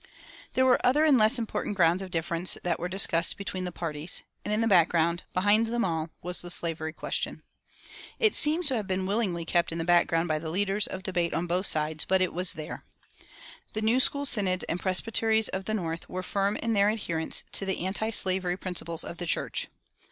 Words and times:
There 0.53 0.65
were 0.65 0.83
other 0.83 1.05
and 1.05 1.15
less 1.15 1.37
important 1.37 1.77
grounds 1.77 2.01
of 2.01 2.09
difference 2.09 2.57
that 2.63 2.79
were 2.79 2.89
discussed 2.89 3.37
between 3.37 3.65
the 3.65 3.71
parties. 3.71 4.23
And 4.43 4.51
in 4.51 4.59
the 4.61 4.67
background, 4.67 5.25
behind 5.31 5.67
them 5.67 5.85
all, 5.85 6.09
was 6.23 6.41
the 6.41 6.49
slavery 6.49 6.91
question. 6.91 7.43
It 8.17 8.33
seems 8.33 8.67
to 8.69 8.75
have 8.77 8.87
been 8.87 9.05
willingly 9.05 9.45
kept 9.45 9.71
in 9.71 9.77
the 9.77 9.83
background 9.83 10.27
by 10.27 10.39
the 10.39 10.49
leaders 10.49 10.87
of 10.87 11.03
debate 11.03 11.35
on 11.35 11.45
both 11.45 11.67
sides; 11.67 12.05
but 12.05 12.19
it 12.19 12.33
was 12.33 12.53
there. 12.53 12.83
The 13.73 13.83
New 13.83 13.99
School 13.99 14.25
synods 14.25 14.63
and 14.63 14.79
presbyteries 14.79 15.49
of 15.49 15.65
the 15.65 15.75
North 15.75 16.09
were 16.09 16.23
firm 16.23 16.55
in 16.55 16.73
their 16.73 16.89
adherence 16.89 17.43
to 17.51 17.65
the 17.67 17.85
antislavery 17.85 18.57
principles 18.57 19.03
of 19.03 19.17
the 19.17 19.27
church. 19.27 19.67